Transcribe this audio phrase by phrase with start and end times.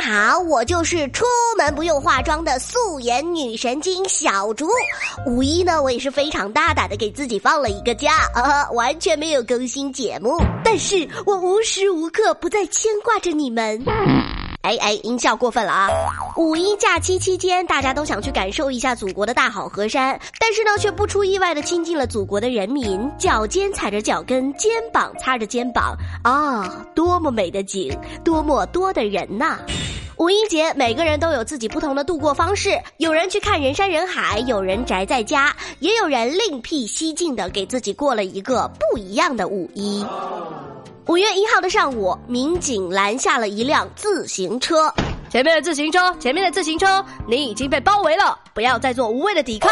[0.00, 1.24] 好，我就是出
[1.58, 4.68] 门不用化妆的素颜女神经小竹。
[5.26, 13.84] 五一呢，我也是非常大胆的给自己放了一个假，啊，完全没有更新节目，但是我无时无刻不在牵挂着你们。
[14.62, 15.88] 哎哎，音效过分了啊！
[16.36, 29.58] 五一假期期间，大家都想去感受一下祖国的大好河山，但是呢，却不出意外的亲近了祖国的人民，脚尖踩着脚跟，肩膀擦着肩膀，啊，多么美的景，多么多的人呐！
[30.18, 40.04] 五一节，每个人都有自己不同的度过方式，有人去看人山人海，有人宅在家，也有人另辟蹊径的给自己过了一个不一样的五一。
[41.10, 44.94] 五月一号的上午，民警拦下了一辆自行车。
[45.28, 49.68] 前面的自行车，前面的自行车，你已经被包围了，不要再做无谓的抵抗。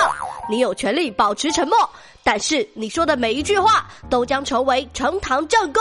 [0.51, 1.78] 你有权利保持沉默，
[2.24, 5.80] 但是你说的每一句话都将成为呈堂证供。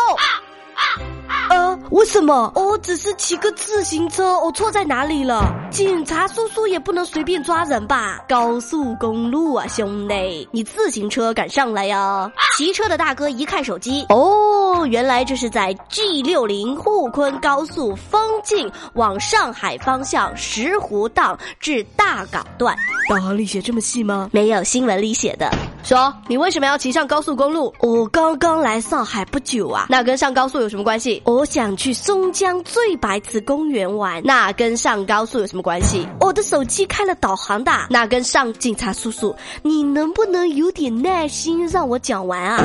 [1.49, 2.53] 呃，为什么？
[2.53, 5.41] 我只是骑个自行车，我错在哪里了？
[5.69, 8.23] 警察叔叔也不能随便抓人吧？
[8.27, 12.31] 高速公路啊，兄弟，你自行车敢上来呀？
[12.57, 22.75] 骑车的大哥一看手机，哦，原来这是在 G 六零沪昆高速封进往上海方向石湖荡至大港段。
[23.09, 24.29] 导航里写这么细吗？
[24.31, 25.51] 没有，新闻里写的。
[25.83, 27.73] 说你为什么要骑上高速公路？
[27.79, 31.21] 我刚刚来上海不久啊，那跟上高速有什么关系？
[31.25, 36.05] 我想去松江醉白池公园玩，那跟上高速有什么关系？
[36.19, 42.61] 我的手机开了导航的，那跟上警察叔叔，你能不能有点耐心让我讲完啊？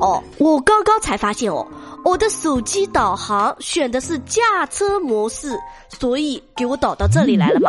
[0.00, 1.64] 哦，我刚刚才发现哦，
[2.04, 5.56] 我的手机导航选的是驾车模式，
[5.90, 7.68] 所以给我导到这里来了嘛。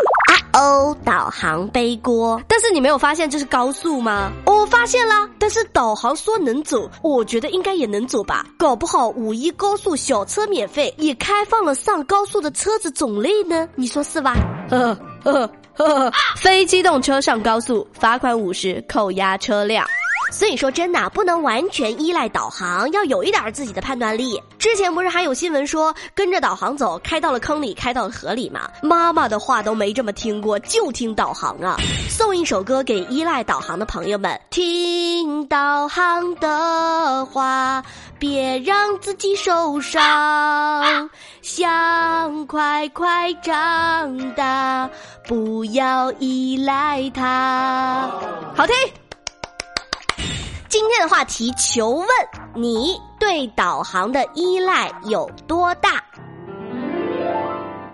[0.54, 4.32] 哦，导航背锅，但是你没有发现这是高速吗？
[4.46, 8.46] 我发现了，但是导航说能走，我觉得应该也能走吧。
[8.58, 13.68] 搞不好五一高速小车免费，也开放了上高速的车子种类呢？
[13.76, 14.36] 你说是吧？
[14.70, 19.86] 呵呵呵，非机动车上高速罚款五十，扣押车辆。
[20.32, 24.42] 所以说，真的不能完全依赖导航，要有一点自己的判断力。
[24.58, 28.70] 之前不是还有新闻说，跟着导航走，开到了坑里，开到了河里吗？
[28.82, 31.78] 妈妈的话都没这么听过，就听导航啊！
[32.10, 37.84] 送一首歌给依赖导航的朋友们：听导航的话，
[38.18, 41.10] 别让自己受伤，
[41.42, 44.90] 想快快长大，
[45.28, 48.10] 不要依赖它。
[48.56, 48.76] 好听。
[50.72, 52.08] 今天的话题，求问
[52.56, 56.02] 你对导航的依赖有多大？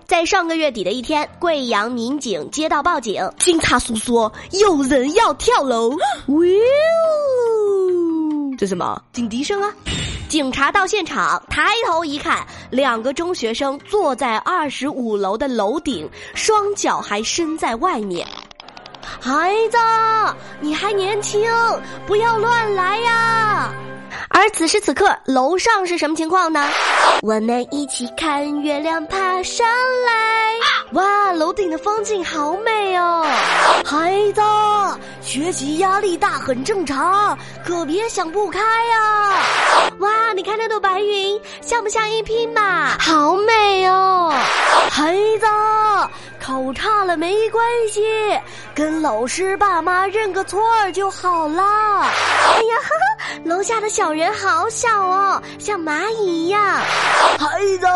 [0.05, 5.89] 在上个月底的一天，贵阳民警接到报警，警察叔叔，有人要跳楼！
[6.27, 6.35] 呜，
[8.59, 9.01] 这什么？
[9.11, 9.73] 警笛声啊！
[10.29, 18.27] 警察到现场，抬头一看，两个中学生坐在二十五楼的楼顶，双脚还伸在外面。
[19.19, 19.77] 孩子，
[20.59, 21.49] 你还年轻，
[22.05, 23.69] 不要乱来呀！
[24.29, 26.69] 而此时此刻，楼上是什么情况呢？
[27.21, 29.67] 我们一起看月亮爬上
[30.05, 30.53] 来。
[30.93, 33.25] 哇，楼顶的风景好美哦！
[33.85, 34.41] 孩子，
[35.21, 39.33] 学习压力大很正常，可别想不开呀！
[39.99, 42.97] 哇，你看那朵白云，像不像一匹马？
[42.99, 44.33] 好美哦！
[44.89, 45.45] 孩子，
[46.39, 48.01] 考差了没关系，
[48.73, 50.61] 跟老师爸妈认个错
[50.93, 51.63] 就好了。
[51.63, 56.61] 哎呀，哈哈楼下的小好小哦，像蚂蚁一样。
[57.37, 57.87] 孩子。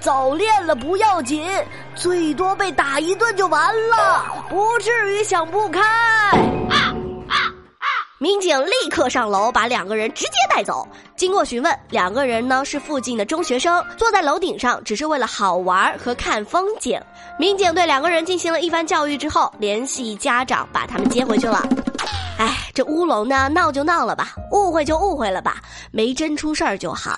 [0.00, 1.48] 早恋了不要紧，
[1.94, 5.80] 最多被打一顿就完了，不至于想不开。
[5.80, 6.92] 啊
[7.26, 7.34] 啊
[7.78, 7.86] 啊
[8.18, 10.86] 民警立刻上楼，把两个人直接带走。
[11.16, 17.00] 经过询问，两个人呢是附近的中学生，坐在楼顶上只是为了好玩和看风景。
[17.38, 21.66] 民警对两个人进行了一番教育之后，联系家长把他们接回去了。
[22.74, 25.62] 这乌龙呢，闹就闹了吧，误会就误会了吧，
[25.92, 27.14] 没真出事儿就好。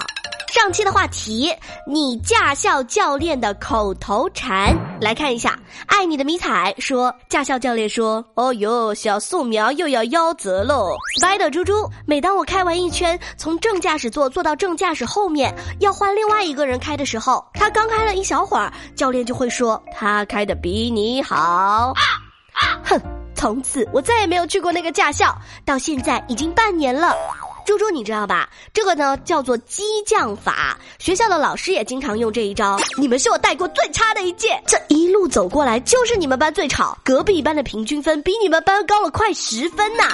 [0.52, 1.52] 上期的话题，
[1.86, 5.58] 你驾校教练的口头禅，来看一下。
[5.86, 10.90] 爱你的迷彩说，驾校教练说：“哦哟，小素描又要夭折喽。”
[11.20, 21.36] 豌豆猪猪，每当我开完一圈，从正驾驶座坐到正驾驶后面，要换另外一个人开的时候，他刚开了一小会儿，教练就会说他开的比你好。
[21.36, 21.92] 啊
[22.54, 23.00] 啊哼，
[23.36, 27.14] 从此我再也没有去过那个驾校，到现在已经半年了。
[27.64, 28.48] 猪猪，你知道吧？
[28.72, 32.78] 这个呢叫做激将法，学校的老师也经常用这一招。
[32.96, 40.04] 你们是我带过最差的一届，这一路走过来就是你们班最吵，隔壁班的平均分比你们班高了快十分呐。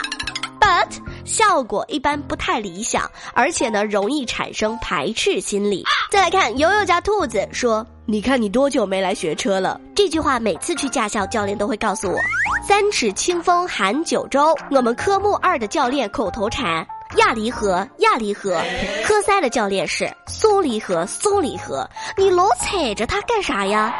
[0.58, 0.88] But
[1.26, 5.84] 效果一般不太理想，而且呢容易产生排斥心理。
[6.10, 9.78] 再来看悠悠家兔子说，你看你多久没来学车了？
[9.94, 12.18] 这句话每次去驾校，教练都会告诉我。
[12.64, 16.86] 三尺清风寒九州，我们科目二的教练口头禅。
[17.16, 18.62] 亚离合，亚离合。
[19.04, 21.86] 科三的教练是松离合，松离合。
[22.16, 23.92] 你老踩着它干啥呀？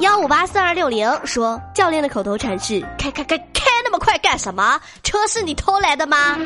[0.00, 4.80] 幺五八四二六零说，教练的口头禅是开开开开那么快干什么？
[5.04, 6.36] 车是你偷来的吗？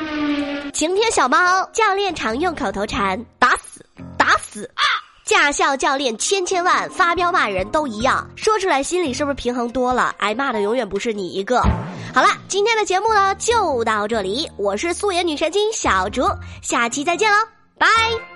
[0.75, 3.85] 晴天小猫，教练常用口头禅打死，
[4.19, 4.71] 打死。
[5.33, 10.15] 驾校教练千千万，发飙骂人都一样，说出来心里是不是平衡多了？
[10.19, 11.63] 挨骂的永远不是你一个。
[12.15, 16.23] 好了，今天的节目呢就到这里，我是素颜女神经小竹，
[16.61, 17.39] 下期再见喽，
[17.79, 18.32] 拜。